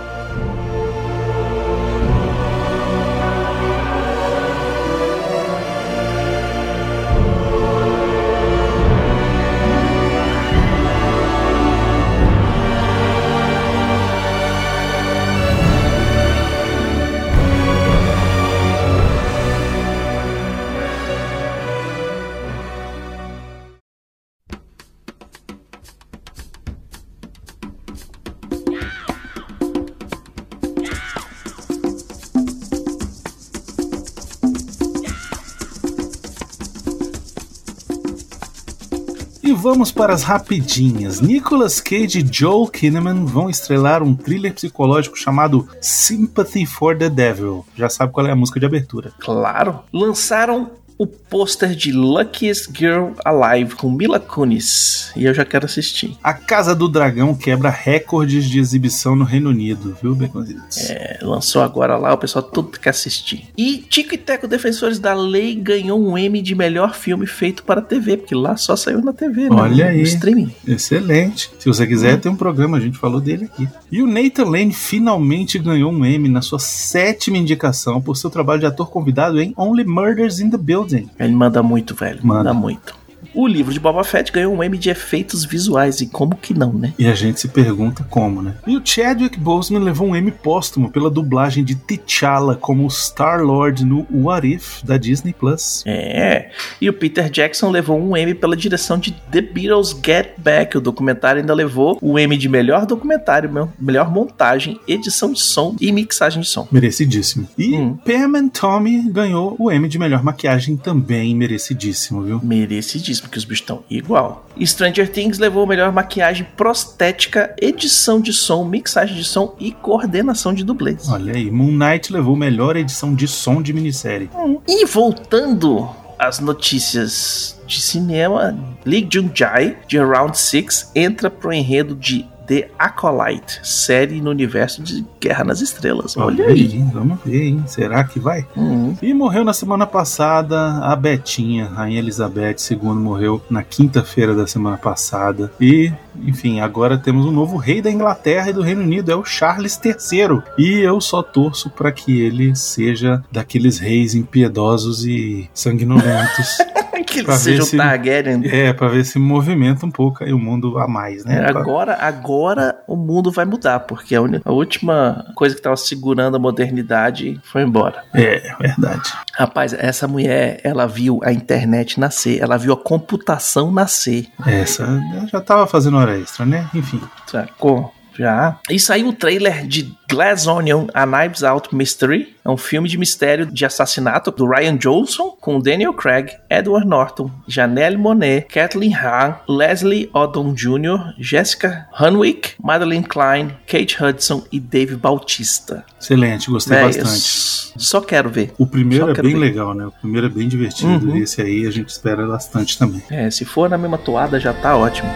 Vamos 39.59 39.91
para 39.91 40.13
as 40.13 40.23
rapidinhas. 40.23 41.19
Nicolas 41.19 41.81
Cage 41.81 42.19
e 42.19 42.27
Joel 42.33 42.67
Kinnaman 42.67 43.25
vão 43.25 43.49
estrelar 43.49 44.01
um 44.01 44.15
thriller 44.15 44.53
psicológico 44.53 45.17
chamado 45.17 45.67
Sympathy 45.81 46.65
for 46.65 46.97
the 46.97 47.09
Devil. 47.09 47.65
Já 47.75 47.89
sabe 47.89 48.13
qual 48.13 48.25
é 48.25 48.31
a 48.31 48.35
música 48.35 48.59
de 48.59 48.65
abertura. 48.65 49.11
Claro. 49.19 49.81
Lançaram 49.91 50.71
o 51.00 51.08
pôster 51.08 51.74
de 51.74 51.94
Luckiest 51.94 52.77
Girl 52.77 53.12
Alive 53.24 53.74
com 53.75 53.89
Mila 53.89 54.20
Kunis. 54.20 55.13
E 55.15 55.24
eu 55.24 55.34
já 55.34 55.46
quero 55.46 55.65
assistir. 55.65 56.18
A 56.22 56.34
Casa 56.34 56.75
do 56.75 56.89
Dragão 56.89 57.34
quebra 57.34 57.70
recordes 57.70 58.50
de 58.50 58.60
exibição 58.60 59.15
no 59.15 59.24
Reino 59.24 59.50
Unido, 59.50 59.96
viu, 60.03 60.13
Beconzitos? 60.13 60.89
É, 60.89 61.20
lançou 61.22 61.62
agora 61.62 61.96
lá, 61.96 62.13
o 62.13 62.18
pessoal 62.18 62.44
tudo 62.44 62.77
quer 62.77 62.89
assistir. 62.89 63.48
E 63.58 63.77
Tico 63.77 64.13
e 64.13 64.18
Teco 64.18 64.46
Defensores 64.46 65.00
da 65.00 65.13
Lei 65.13 65.56
ganhou 65.56 66.06
um 66.06 66.18
M 66.18 66.41
de 66.41 66.53
melhor 66.53 66.94
filme 66.94 67.25
feito 67.25 67.63
para 67.63 67.82
TV, 67.82 68.18
porque 68.18 68.36
lá 68.36 68.58
só 68.58 68.75
saiu 68.75 69.01
na 69.01 69.13
TV, 69.13 69.44
né? 69.44 69.56
Olha 69.56 69.86
aí. 69.86 70.00
No 70.00 70.03
streaming. 70.03 70.53
Excelente. 70.68 71.50
Se 71.60 71.65
você 71.65 71.88
quiser, 71.88 72.20
tem 72.20 72.29
um 72.29 72.36
programa, 72.36 72.75
a 72.75 72.82
gente 72.82 72.98
falou 72.98 73.22
dele 73.22 73.46
aqui. 73.46 73.70
E 73.89 74.01
o 74.01 74.08
Nathan 74.08 74.50
Lane 74.50 74.74
finalmente 74.74 75.58
ganhou 75.60 75.94
um 75.94 76.03
M 76.03 76.27
na 76.27 76.41
sua 76.41 76.60
sétima 76.60 77.38
indicação 77.38 78.01
por 78.01 78.18
seu 78.18 78.29
trabalho 78.29 78.60
de 78.60 78.65
ator 78.65 78.89
convidado 78.89 79.39
em 79.39 79.53
Only 79.56 79.86
Murders 79.86 80.41
in 80.41 80.50
the 80.50 80.58
Building 80.58 80.88
ele 81.19 81.34
manda 81.34 81.62
muito, 81.63 81.96
velho. 81.96 82.19
Manda, 82.24 82.39
manda 82.39 82.53
muito. 82.53 82.99
O 83.33 83.48
livro 83.48 83.74
de 83.74 83.79
Boba 83.79 84.03
Fett 84.03 84.31
ganhou 84.31 84.53
um 84.53 84.63
M 84.63 84.77
de 84.77 84.89
efeitos 84.89 85.45
visuais, 85.45 86.01
e 86.01 86.07
como 86.07 86.36
que 86.36 86.53
não, 86.53 86.74
né? 86.74 86.93
E 86.98 87.05
a 87.07 87.13
gente 87.13 87.39
se 87.39 87.48
pergunta 87.48 88.03
como, 88.09 88.41
né? 88.41 88.55
E 88.65 88.75
o 88.75 88.81
Chadwick 88.83 89.39
Boseman 89.39 89.83
levou 89.83 90.07
um 90.07 90.15
M 90.15 90.31
póstumo 90.31 90.89
pela 90.89 91.09
dublagem 91.09 91.63
de 91.63 91.75
T'Challa 91.75 92.55
como 92.55 92.89
Star-Lord 92.89 93.86
no 93.86 94.05
What 94.12 94.48
If 94.48 94.83
da 94.83 94.98
Disney 94.98 95.33
Plus. 95.33 95.83
É. 95.86 96.50
E 96.81 96.89
o 96.89 96.93
Peter 96.93 97.29
Jackson 97.29 97.69
levou 97.69 98.00
um 98.00 98.17
M 98.17 98.33
pela 98.33 98.55
direção 98.55 98.98
de 98.98 99.12
The 99.31 99.41
Beatles 99.41 99.95
Get 100.03 100.33
Back. 100.38 100.77
O 100.77 100.81
documentário 100.81 101.41
ainda 101.41 101.53
levou 101.53 101.98
o 102.01 102.17
M 102.17 102.36
de 102.36 102.50
melhor 102.50 102.86
documentário, 102.86 103.50
melhor 103.79 104.12
montagem, 104.12 104.79
edição 104.88 105.31
de 105.31 105.41
som 105.41 105.75
e 105.79 105.91
mixagem 105.91 106.41
de 106.41 106.48
som. 106.48 106.67
Merecidíssimo. 106.71 107.48
E 107.57 107.75
hum. 107.75 107.98
Pam 107.98 108.38
and 108.38 108.50
Tommy 108.50 109.09
ganhou 109.09 109.55
o 109.59 109.71
M 109.71 109.88
de 109.88 110.00
melhor 110.00 110.24
maquiagem 110.24 110.75
também 110.75 111.36
merecidíssimo, 111.36 112.24
viu? 112.24 112.41
Merecidíssimo 112.43 113.18
porque 113.21 113.38
os 113.38 113.45
bichos 113.45 113.61
estão 113.61 113.83
igual. 113.89 114.47
Stranger 114.59 115.09
Things 115.11 115.39
levou 115.39 115.65
melhor 115.65 115.91
maquiagem 115.91 116.47
prostética, 116.55 117.53
edição 117.61 118.19
de 118.19 118.33
som, 118.33 118.63
mixagem 118.65 119.15
de 119.15 119.23
som 119.23 119.55
e 119.59 119.71
coordenação 119.71 120.53
de 120.53 120.63
dublês. 120.63 121.09
Olha 121.09 121.33
aí, 121.33 121.49
Moon 121.49 121.71
Knight 121.71 122.11
levou 122.11 122.35
melhor 122.35 122.75
edição 122.75 123.13
de 123.13 123.27
som 123.27 123.61
de 123.61 123.73
minissérie. 123.73 124.29
Hum. 124.35 124.59
E 124.67 124.85
voltando 124.85 125.89
às 126.17 126.39
notícias 126.39 127.59
de 127.65 127.81
cinema, 127.81 128.57
Lee 128.85 129.07
Jung-jae, 129.09 129.77
de 129.88 129.97
Around 129.97 130.38
Six, 130.38 130.91
entra 130.93 131.29
pro 131.29 131.53
enredo 131.53 131.95
de 131.95 132.27
The 132.50 132.68
Acolyte, 132.79 133.60
série 133.62 134.20
no 134.20 134.32
universo 134.32 134.82
de 134.82 135.06
Guerra 135.22 135.44
nas 135.44 135.62
Estrelas. 135.62 136.18
Olha, 136.18 136.46
Olha 136.46 136.48
aí. 136.48 136.62
aí. 136.62 136.86
Vamos 136.91 137.20
ver, 137.24 137.44
hein? 137.44 137.63
Será 137.68 138.03
que 138.03 138.20
vai? 138.20 138.44
Uhum. 138.56 138.98
E 139.03 139.13
morreu 139.13 139.46
na 139.46 139.53
semana 139.53 139.86
passada 139.86 140.79
a 140.79 140.96
Betinha, 140.96 141.65
Rainha 141.68 142.00
Elizabeth 142.00 142.56
II, 142.72 142.79
morreu 142.96 143.39
na 143.51 143.62
quinta-feira 143.62 144.34
da 144.34 144.48
semana 144.48 144.77
passada. 144.77 145.51
E, 145.62 145.94
enfim, 146.25 146.60
agora 146.60 146.98
temos 146.98 147.27
um 147.27 147.32
novo 147.32 147.56
rei 147.56 147.84
da 147.84 147.91
Inglaterra 147.91 148.50
e 148.50 148.53
do 148.53 148.63
Reino 148.63 148.82
Unido, 148.82 149.12
é 149.12 149.15
o 149.15 149.24
Charles 149.24 149.79
III. 149.86 150.41
E 150.58 150.79
eu 150.79 151.00
só 151.00 151.22
torço 151.22 151.70
para 151.70 151.91
que 151.91 152.20
ele 152.20 152.56
seja 152.56 153.24
daqueles 153.32 153.77
reis 153.77 154.15
impiedosos 154.15 155.06
e 155.06 155.48
sanguinolentos. 155.53 156.58
que 157.09 157.19
ele 157.19 157.31
seja 157.33 157.63
o 157.63 157.77
Targaryen. 157.77 158.41
É, 158.45 158.71
pra 158.73 158.87
ver 158.87 159.03
se 159.03 159.19
movimenta 159.19 159.85
um 159.85 159.91
pouco 159.91 160.23
aí 160.23 160.31
o 160.31 160.39
mundo 160.39 160.77
a 160.77 160.87
mais, 160.87 161.25
né? 161.25 161.43
É, 161.43 161.49
agora, 161.49 161.97
agora 161.99 162.79
o 162.87 162.95
mundo 162.95 163.31
vai 163.31 163.45
mudar, 163.45 163.81
porque 163.81 164.15
a, 164.15 164.19
a 164.45 164.51
última 164.51 165.25
coisa 165.35 165.55
que 165.55 165.61
tava 165.61 165.75
segurando 165.77 166.37
a 166.37 166.39
modernidade 166.39 167.39
foi 167.43 167.63
embora. 167.63 168.03
É, 168.13 168.55
verdade. 168.59 169.11
Rapaz, 169.33 169.73
essa 169.73 170.07
mulher, 170.07 170.59
ela 170.63 170.85
viu 170.87 171.19
a 171.23 171.31
internet 171.31 171.99
nascer, 171.99 172.41
ela 172.41 172.57
viu 172.57 172.73
a 172.73 172.77
computação 172.77 173.71
nascer. 173.71 174.27
Essa 174.45 175.01
já 175.31 175.41
tava 175.41 175.65
fazendo 175.67 175.97
hora 175.97 176.17
extra, 176.17 176.45
né? 176.45 176.69
Enfim. 176.73 177.01
Sacou? 177.25 177.93
Já. 178.19 178.59
E 178.69 178.77
saiu 178.77 179.07
o 179.07 179.13
trailer 179.13 179.65
de 179.65 179.93
Glass 180.09 180.45
Onion, 180.45 180.88
A 180.93 181.05
Knives 181.05 181.41
Out 181.41 181.73
Mystery. 181.73 182.35
É 182.43 182.49
um 182.49 182.57
filme 182.57 182.89
de 182.89 182.97
mistério 182.97 183.45
de 183.45 183.65
assassinato 183.65 184.29
do 184.29 184.45
Ryan 184.45 184.75
Johnson 184.75 185.38
com 185.39 185.59
Daniel 185.59 185.93
Craig, 185.93 186.31
Edward 186.49 186.85
Norton, 186.85 187.31
Janelle 187.47 187.95
Monet, 187.95 188.47
Kathleen 188.49 188.93
Hahn, 188.93 189.35
Leslie 189.47 190.09
Odom 190.13 190.53
Jr., 190.53 191.13
Jessica 191.17 191.88
Hunwick, 191.97 192.55
Madeline 192.61 193.05
Klein, 193.05 193.55
Kate 193.65 194.03
Hudson 194.03 194.43
e 194.51 194.59
Dave 194.59 194.97
Bautista. 194.97 195.85
Excelente, 195.99 196.49
gostei 196.49 196.77
é, 196.77 196.83
bastante. 196.83 197.73
Só 197.77 198.01
quero 198.01 198.29
ver. 198.29 198.51
O 198.57 198.67
primeiro 198.67 199.11
é 199.11 199.13
bem 199.13 199.33
ver. 199.33 199.39
legal, 199.39 199.73
né? 199.73 199.85
O 199.85 199.91
primeiro 199.91 200.27
é 200.27 200.29
bem 200.29 200.49
divertido. 200.49 201.11
Uhum. 201.11 201.15
Esse 201.15 201.41
aí 201.41 201.65
a 201.65 201.71
gente 201.71 201.88
espera 201.88 202.27
bastante 202.27 202.77
também. 202.77 203.01
É, 203.09 203.31
se 203.31 203.45
for 203.45 203.69
na 203.69 203.77
mesma 203.77 203.97
toada 203.97 204.39
já 204.39 204.53
tá 204.53 204.75
ótimo. 204.75 205.09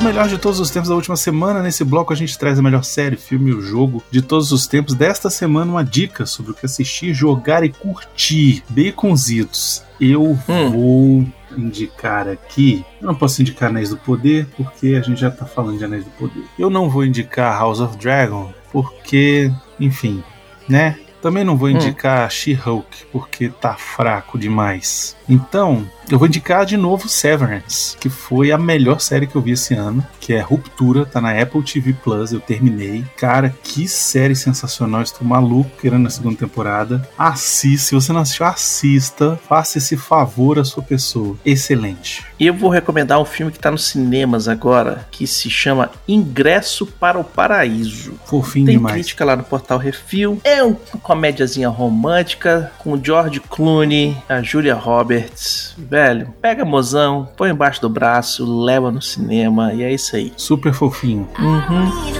Melhor 0.00 0.28
de 0.28 0.38
todos 0.38 0.60
os 0.60 0.70
tempos 0.70 0.88
da 0.88 0.94
última 0.94 1.16
semana. 1.16 1.62
Nesse 1.62 1.84
bloco 1.84 2.12
a 2.12 2.16
gente 2.16 2.38
traz 2.38 2.58
a 2.58 2.62
melhor 2.62 2.84
série, 2.84 3.16
filme 3.16 3.52
ou 3.52 3.60
jogo 3.60 4.02
de 4.10 4.22
todos 4.22 4.52
os 4.52 4.66
tempos. 4.66 4.94
Desta 4.94 5.30
semana, 5.30 5.70
uma 5.70 5.84
dica 5.84 6.26
sobre 6.26 6.52
o 6.52 6.54
que 6.54 6.66
assistir, 6.66 7.12
jogar 7.14 7.64
e 7.64 7.70
curtir. 7.70 8.62
Baconzitos. 8.68 9.82
Eu 10.00 10.38
hum. 10.48 10.70
vou 10.70 11.26
indicar 11.56 12.28
aqui. 12.28 12.84
Eu 13.00 13.08
não 13.08 13.14
posso 13.14 13.40
indicar 13.40 13.70
Anéis 13.70 13.90
do 13.90 13.96
Poder, 13.96 14.46
porque 14.56 14.88
a 14.88 15.00
gente 15.00 15.20
já 15.20 15.30
tá 15.30 15.44
falando 15.44 15.78
de 15.78 15.84
Anéis 15.84 16.04
do 16.04 16.10
Poder. 16.12 16.44
Eu 16.58 16.70
não 16.70 16.88
vou 16.88 17.04
indicar 17.04 17.58
House 17.58 17.80
of 17.80 17.96
Dragon, 17.96 18.52
porque, 18.72 19.50
enfim, 19.78 20.22
né? 20.68 20.98
Também 21.22 21.42
não 21.42 21.56
vou 21.56 21.68
hum. 21.68 21.72
indicar 21.72 22.26
hum. 22.26 22.30
She-Hulk, 22.30 23.06
porque 23.10 23.48
tá 23.48 23.74
fraco 23.74 24.38
demais. 24.38 25.16
Então, 25.28 25.86
eu 26.10 26.18
vou 26.18 26.28
indicar 26.28 26.66
de 26.66 26.76
novo 26.76 27.08
Severance, 27.08 27.96
que 27.96 28.10
foi 28.10 28.52
a 28.52 28.58
melhor 28.58 29.00
série 29.00 29.26
que 29.26 29.34
eu 29.36 29.40
vi 29.40 29.52
esse 29.52 29.74
ano, 29.74 30.04
que 30.20 30.34
é 30.34 30.40
Ruptura, 30.40 31.06
tá 31.06 31.20
na 31.20 31.30
Apple 31.40 31.62
TV 31.62 31.94
Plus, 31.94 32.32
eu 32.32 32.40
terminei. 32.40 33.04
Cara, 33.16 33.54
que 33.62 33.88
série 33.88 34.36
sensacional, 34.36 35.02
estou 35.02 35.26
maluco 35.26 35.70
querendo 35.80 36.06
a 36.06 36.10
segunda 36.10 36.36
temporada. 36.36 37.08
Assista, 37.16 37.88
se 37.88 37.94
você 37.94 38.12
não 38.12 38.20
assistiu, 38.20 38.44
assista, 38.46 39.38
faça 39.48 39.78
esse 39.78 39.96
favor 39.96 40.58
à 40.58 40.64
sua 40.64 40.82
pessoa. 40.82 41.36
Excelente. 41.44 42.24
E 42.38 42.46
eu 42.46 42.54
vou 42.54 42.68
recomendar 42.68 43.18
um 43.20 43.24
filme 43.24 43.50
que 43.50 43.58
tá 43.58 43.70
nos 43.70 43.84
cinemas 43.86 44.46
agora, 44.48 45.06
que 45.10 45.26
se 45.26 45.48
chama 45.48 45.90
Ingresso 46.06 46.86
para 46.86 47.18
o 47.18 47.24
Paraíso. 47.24 48.14
Fofinho 48.26 48.66
Tem 48.66 48.76
demais. 48.76 48.94
crítica 48.94 49.24
lá 49.24 49.36
no 49.36 49.44
portal 49.44 49.78
Refil. 49.78 50.38
É 50.44 50.62
uma 50.62 50.76
comédiazinha 51.02 51.68
romântica 51.68 52.72
com 52.78 52.92
o 52.92 53.02
George 53.02 53.40
Clooney, 53.40 54.16
a 54.28 54.42
Julia 54.42 54.74
Roberts 54.74 55.13
Roberts, 55.14 55.74
velho, 55.78 56.34
pega 56.40 56.64
mozão, 56.64 57.28
põe 57.36 57.50
embaixo 57.50 57.80
do 57.80 57.88
braço, 57.88 58.44
leva 58.64 58.90
no 58.90 59.00
cinema 59.00 59.72
e 59.72 59.82
é 59.82 59.92
isso 59.92 60.16
aí. 60.16 60.32
Super 60.36 60.72
fofinho. 60.72 61.28
Uhum. 61.38 62.14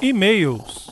E-mails 0.00 0.87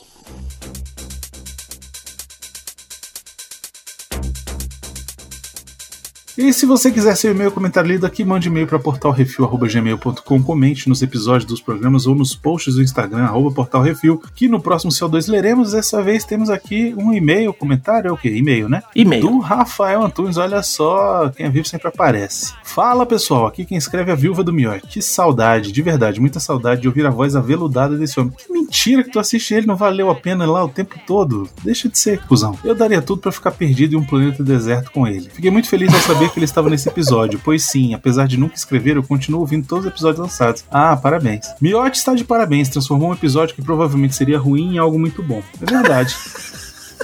E 6.38 6.52
se 6.52 6.66
você 6.66 6.93
quiser 6.93 7.16
seu 7.16 7.31
e-mail 7.31 7.50
comentário 7.50 7.88
lido 7.88 8.05
aqui, 8.05 8.23
mande 8.23 8.49
e-mail 8.49 8.66
para 8.66 8.78
portalrefil.gmail.com, 8.78 10.43
comente 10.43 10.87
nos 10.87 11.00
episódios 11.00 11.47
dos 11.47 11.62
programas 11.62 12.07
ou 12.07 12.14
nos 12.14 12.35
posts 12.35 12.75
do 12.75 12.83
Instagram, 12.83 13.25
arroba 13.25 13.50
portalrefil, 13.50 14.21
que 14.35 14.47
no 14.47 14.61
próximo 14.61 14.93
CO2 14.93 15.31
leremos. 15.31 15.73
Dessa 15.73 16.02
vez 16.02 16.26
temos 16.26 16.50
aqui 16.50 16.95
um 16.99 17.11
e-mail, 17.11 17.55
comentário, 17.55 18.09
é 18.09 18.12
o 18.12 18.19
quê? 18.19 18.28
E-mail, 18.28 18.69
né? 18.69 18.83
E-mail. 18.95 19.23
Do 19.23 19.38
Rafael 19.38 20.02
Antunes, 20.02 20.37
olha 20.37 20.62
só, 20.62 21.31
quem 21.31 21.47
é 21.47 21.49
vivo 21.49 21.66
sempre 21.66 21.88
aparece. 21.88 22.52
Fala 22.62 23.07
pessoal, 23.07 23.47
aqui 23.47 23.64
quem 23.64 23.78
escreve 23.78 24.11
é 24.11 24.12
a 24.12 24.16
Viúva 24.16 24.45
do 24.45 24.52
Miote. 24.52 24.87
Que 24.87 25.00
saudade, 25.00 25.73
de 25.73 25.81
verdade, 25.81 26.21
muita 26.21 26.38
saudade 26.38 26.83
de 26.83 26.88
ouvir 26.88 27.07
a 27.07 27.11
voz 27.11 27.35
aveludada 27.35 27.97
desse 27.97 28.21
homem. 28.21 28.35
Que 28.37 28.52
mentira 28.52 29.02
que 29.02 29.11
tu 29.11 29.19
assiste 29.19 29.55
ele, 29.55 29.66
não 29.66 29.76
valeu 29.76 30.11
a 30.11 30.14
pena 30.14 30.45
lá 30.45 30.62
o 30.62 30.69
tempo 30.69 30.97
todo. 31.07 31.49
Deixa 31.64 31.88
de 31.88 31.99
ser, 31.99 32.21
cuzão. 32.26 32.59
Eu 32.62 32.75
daria 32.75 33.00
tudo 33.00 33.23
para 33.23 33.33
ficar 33.33 33.52
perdido 33.52 33.95
em 33.95 33.99
um 33.99 34.05
planeta 34.05 34.45
deserto 34.45 34.90
com 34.90 35.07
ele. 35.07 35.31
Fiquei 35.31 35.50
muito 35.50 35.69
feliz 35.69 35.95
ao 35.95 36.00
saber 36.00 36.25
que 36.28 36.38
ele 36.38 36.45
estava 36.45 36.71
nesse 36.71 36.88
episódio, 36.88 37.40
pois 37.45 37.62
sim, 37.64 37.95
apesar 37.95 38.26
de 38.26 38.37
nunca 38.37 38.54
escrever, 38.54 38.97
eu 38.97 39.02
continuo 39.02 39.40
ouvindo 39.40 39.66
todos 39.66 39.85
os 39.87 39.92
episódios 39.92 40.21
lançados. 40.21 40.64
Ah, 40.71 40.97
parabéns. 40.97 41.47
Miotti 41.61 41.99
está 41.99 42.14
de 42.14 42.25
parabéns, 42.25 42.68
transformou 42.68 43.11
um 43.11 43.14
episódio 43.14 43.54
que 43.54 43.62
provavelmente 43.62 44.14
seria 44.14 44.38
ruim 44.38 44.75
em 44.75 44.78
algo 44.78 44.99
muito 44.99 45.23
bom. 45.23 45.42
É 45.61 45.71
verdade. 45.71 46.16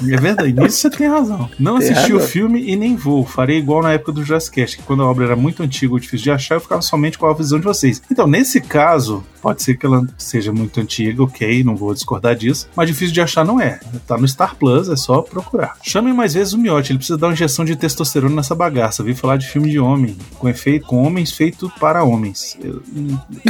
É 0.00 0.16
verdade, 0.16 0.52
nisso 0.52 0.78
você 0.78 0.90
tem 0.90 1.06
razão. 1.06 1.50
Não 1.58 1.78
tem 1.78 1.90
assisti 1.90 2.12
razão. 2.12 2.26
o 2.26 2.28
filme 2.28 2.64
e 2.66 2.74
nem 2.76 2.96
vou. 2.96 3.26
Farei 3.26 3.58
igual 3.58 3.82
na 3.82 3.92
época 3.92 4.12
do 4.12 4.24
Jurassic 4.24 4.56
Cast, 4.56 4.78
que 4.78 4.82
quando 4.82 5.02
a 5.02 5.06
obra 5.06 5.26
era 5.26 5.36
muito 5.36 5.62
antiga 5.62 5.92
ou 5.92 5.98
difícil 5.98 6.24
de 6.24 6.30
achar, 6.30 6.54
eu 6.54 6.60
ficava 6.60 6.82
somente 6.82 7.18
com 7.18 7.26
a 7.26 7.34
visão 7.34 7.58
de 7.58 7.64
vocês. 7.64 8.02
Então, 8.10 8.26
nesse 8.26 8.60
caso, 8.60 9.22
Pode 9.42 9.62
ser 9.62 9.76
que 9.76 9.84
ela 9.84 10.06
seja 10.16 10.52
muito 10.52 10.80
antiga, 10.80 11.22
ok, 11.22 11.64
não 11.64 11.74
vou 11.74 11.92
discordar 11.92 12.36
disso, 12.36 12.68
mas 12.76 12.88
difícil 12.88 13.12
de 13.12 13.20
achar 13.20 13.44
não 13.44 13.60
é. 13.60 13.80
Tá 14.06 14.16
no 14.16 14.26
Star 14.26 14.54
Plus, 14.56 14.88
é 14.88 14.96
só 14.96 15.20
procurar. 15.20 15.76
Chame 15.82 16.12
mais 16.12 16.34
vezes 16.34 16.52
o 16.52 16.58
Miotti, 16.58 16.92
ele 16.92 16.98
precisa 16.98 17.18
dar 17.18 17.26
uma 17.26 17.32
injeção 17.32 17.64
de 17.64 17.74
testosterona 17.74 18.36
nessa 18.36 18.54
bagaça. 18.54 19.02
Vi 19.02 19.14
falar 19.14 19.36
de 19.36 19.48
filme 19.48 19.68
de 19.68 19.80
homem, 19.80 20.16
com 20.38 20.48
efeito, 20.48 20.86
com 20.86 21.02
homens 21.02 21.32
feito 21.32 21.70
para 21.80 22.04
homens. 22.04 22.56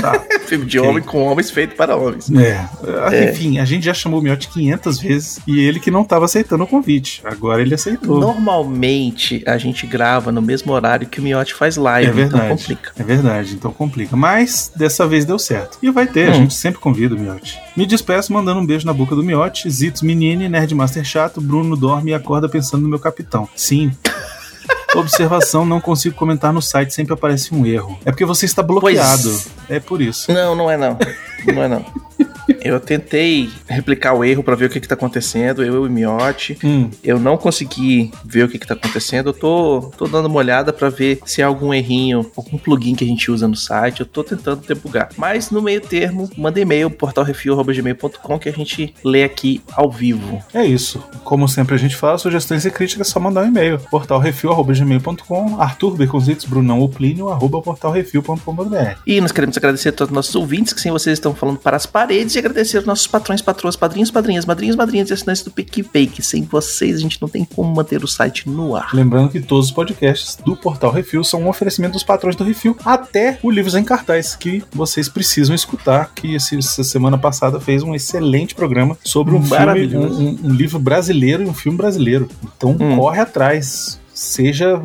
Tá. 0.01 0.19
filme 0.47 0.65
de 0.65 0.79
okay. 0.79 0.91
homem 0.91 1.03
com 1.03 1.23
homens 1.27 1.51
feito 1.51 1.77
para 1.77 1.95
homens. 1.95 2.31
É. 2.31 2.69
é. 3.13 3.31
Enfim, 3.31 3.59
a 3.59 3.65
gente 3.65 3.85
já 3.85 3.95
chamou 3.95 4.21
o 4.21 4.23
Miotti 4.23 4.49
500 4.49 4.99
vezes 4.99 5.41
e 5.47 5.61
ele 5.61 5.79
que 5.79 5.91
não 5.91 6.03
estava 6.03 6.25
aceitando 6.25 6.65
o 6.65 6.67
convite. 6.67 7.21
Agora 7.25 7.61
ele 7.61 7.75
aceitou. 7.75 8.19
Normalmente 8.19 9.43
a 9.47 9.59
gente 9.59 9.87
grava 9.87 10.33
no 10.33 10.41
mesmo 10.41 10.73
horário 10.73 11.07
que 11.07 11.21
o 11.21 11.23
Miotti 11.23 11.55
faz 11.55 11.77
live, 11.77 12.09
é 12.09 12.13
verdade, 12.13 12.45
então 12.45 12.57
complica. 12.57 12.93
É 12.99 13.03
verdade, 13.03 13.55
então 13.55 13.73
complica. 13.73 14.17
Mas 14.17 14.73
dessa 14.75 15.07
vez 15.07 15.25
deu 15.25 15.39
certo. 15.39 15.79
E 15.83 15.91
vai 15.91 16.07
ter, 16.07 16.29
hum. 16.29 16.31
a 16.31 16.35
gente 16.35 16.55
sempre 16.55 16.81
convida 16.81 17.15
o 17.15 17.19
Miotti. 17.19 17.61
Me 17.77 17.85
despeço 17.85 18.33
mandando 18.33 18.61
um 18.61 18.67
beijo 18.67 18.87
na 18.87 18.93
boca 18.93 19.17
do 19.17 19.23
Miotti, 19.23 19.69
Zitos 19.69 20.03
Menine, 20.03 20.49
Nerdmaster 20.49 21.05
chato, 21.05 21.41
Bruno 21.41 21.77
dorme 21.77 22.13
e 22.13 22.15
acorda 22.15 22.49
pensando 22.49 22.83
no 22.83 22.89
meu 22.89 23.01
capitão. 23.01 23.49
Sim. 23.57 23.91
Observação, 24.95 25.65
não 25.65 25.81
consigo 25.81 26.15
comentar 26.15 26.53
no 26.53 26.63
site, 26.63 26.95
sempre 26.95 27.15
aparece 27.15 27.55
um 27.55 27.67
erro. 27.67 27.99
É 28.05 28.11
porque 28.11 28.25
você 28.25 28.47
está 28.47 28.63
bloqueado. 28.63 29.31
Pois... 29.31 29.51
É 29.69 29.81
por 29.81 30.01
isso. 30.01 30.31
Não, 30.31 30.55
não 30.55 30.71
é 30.71 30.77
não. 30.77 30.99
Não 31.47 31.63
é 31.63 31.69
não. 31.69 31.85
Eu 32.65 32.79
tentei 32.79 33.51
replicar 33.67 34.15
o 34.15 34.25
erro 34.25 34.43
para 34.43 34.55
ver 34.55 34.67
o 34.67 34.71
que, 34.71 34.81
que 34.81 34.89
tá 34.89 34.95
acontecendo, 34.95 35.65
eu 35.65 35.85
e 35.85 35.89
o 35.89 35.91
Miotti. 35.91 36.57
Hum. 36.65 36.91
Eu 37.03 37.19
não 37.19 37.37
consegui 37.37 38.11
ver 38.25 38.45
o 38.45 38.49
que, 38.49 38.59
que 38.59 38.67
tá 38.67 38.75
acontecendo. 38.75 39.31
Eu 39.31 39.33
tô, 39.33 39.93
tô 39.97 40.07
dando 40.07 40.27
uma 40.27 40.39
olhada 40.39 40.73
para 40.73 40.89
ver 40.89 41.19
se 41.27 41.43
há 41.43 41.47
algum 41.47 41.75
errinho, 41.75 42.31
algum 42.37 42.57
plugin 42.57 42.95
que 42.95 43.05
a 43.05 43.07
gente 43.07 43.31
usa 43.31 43.49
no 43.49 43.57
site. 43.57 44.01
Eu 44.01 44.07
tô 44.07 44.23
tentando 44.23 44.65
debugar. 44.67 45.11
Mas 45.17 45.51
no 45.51 45.61
meio 45.61 45.81
termo, 45.81 46.31
manda 46.37 46.61
e-mail, 46.61 46.91
portalrefil.gmail.com 46.91 48.39
que 48.39 48.49
a 48.49 48.53
gente 48.53 48.95
lê 49.05 49.25
aqui 49.25 49.61
ao 49.73 49.91
vivo. 49.91 50.43
É 50.55 50.65
isso. 50.65 51.03
Como 51.25 51.49
sempre 51.49 51.75
a 51.75 51.79
gente 51.79 51.97
fala, 51.97 52.19
sugestões 52.19 52.65
e 52.65 52.71
críticas 52.71 53.09
é 53.09 53.11
só 53.11 53.19
mandar 53.19 53.43
um 53.43 53.49
e-mail. 53.49 53.79
portalrefil.gmail.com 53.91 55.61
Arthur 55.61 55.97
Beconzitos, 55.97 56.45
Brunão 56.45 56.81
ou 56.81 56.89
Plínio, 56.89 57.29
arroba 57.29 57.61
portalrefil.com.br 57.61 59.01
E 59.07 59.21
nós 59.21 59.33
queremos 59.33 59.57
agradecer 59.57 59.89
a 59.89 59.93
todos 59.93 60.11
os 60.11 60.15
nossos 60.15 60.35
ouvintes, 60.35 60.73
que 60.73 60.81
sem 60.81 60.93
vocês 60.93 61.19
estão 61.19 61.35
falando 61.35 61.59
para 61.59 61.77
as 61.77 61.87
paredes 61.87 62.35
e 62.35 62.39
agradecer 62.39 62.52
aos 62.57 62.87
nossos 62.87 63.07
patrões, 63.07 63.43
patroas, 63.43 63.77
padrinhos, 63.77 64.11
padrinhas, 64.11 64.45
madrinhos, 64.45 64.77
madrinhas 64.77 65.11
e 65.11 65.13
assinantes 65.13 65.43
do 65.43 65.51
PicPay, 65.51 66.07
que 66.07 66.23
sem 66.23 66.43
vocês 66.43 66.97
a 66.97 67.01
gente 67.01 67.21
não 67.21 67.29
tem 67.29 67.45
como 67.45 67.75
manter 67.75 68.05
o 68.05 68.09
site 68.09 68.49
no 68.49 68.77
ar. 68.77 68.91
Lembrando 68.93 69.31
que 69.31 69.41
todos 69.41 69.67
os 69.67 69.73
podcasts 69.73 70.37
do 70.37 70.57
Portal 70.57 70.91
Refil 70.91 71.25
são 71.25 71.43
um 71.43 71.49
oferecimento 71.49 71.93
dos 71.93 72.03
patrões 72.03 72.37
do 72.37 72.45
Refil, 72.45 72.77
até 72.85 73.39
o 73.43 73.51
Livros 73.51 73.75
em 73.75 73.85
Cartaz, 73.85 74.35
que 74.35 74.63
vocês 74.73 75.09
precisam 75.09 75.55
escutar, 75.55 76.13
que 76.15 76.37
essa 76.37 76.85
semana 76.85 77.19
passada 77.19 77.61
fez 77.61 77.83
um 77.83 77.95
excelente 77.95 78.55
programa 78.55 78.97
sobre 79.05 79.35
um 79.35 79.43
filme, 79.43 79.97
um, 79.97 80.39
um 80.45 80.51
livro 80.51 80.79
brasileiro 80.79 81.43
e 81.43 81.47
um 81.47 81.55
filme 81.55 81.79
brasileiro. 81.79 82.29
Então 82.57 82.77
hum. 82.79 82.97
corre 82.97 83.21
atrás 83.21 84.02
seja. 84.15 84.81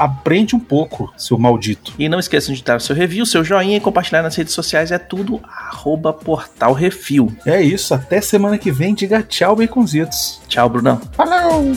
aprende 0.00 0.54
um 0.54 0.60
pouco, 0.60 1.12
seu 1.16 1.38
maldito. 1.38 1.92
E 1.98 2.08
não 2.08 2.18
esqueçam 2.18 2.54
de 2.54 2.62
dar 2.62 2.80
seu 2.80 2.94
review, 2.94 3.26
seu 3.26 3.44
joinha 3.44 3.76
e 3.76 3.80
compartilhar 3.80 4.22
nas 4.22 4.36
redes 4.36 4.54
sociais. 4.54 4.90
É 4.90 4.98
tudo 4.98 5.40
arroba 5.44 6.12
portal 6.12 6.72
refil. 6.72 7.32
É 7.44 7.60
isso, 7.60 7.94
até 7.94 8.20
semana 8.20 8.58
que 8.58 8.70
vem. 8.70 8.94
Diga 8.94 9.22
tchau, 9.22 9.56
baconzitos. 9.56 10.40
Tchau, 10.48 10.68
Brunão. 10.68 11.00
Falou! 11.12 11.74